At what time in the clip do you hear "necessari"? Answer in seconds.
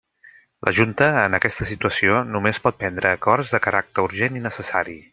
4.51-5.03